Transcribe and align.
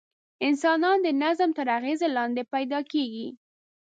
انسانان 0.47 0.97
د 1.05 1.07
نظم 1.23 1.49
تر 1.57 1.67
اغېز 1.77 2.01
لاندې 2.17 2.43
پیدا 2.53 2.79
کېږي. 2.91 3.27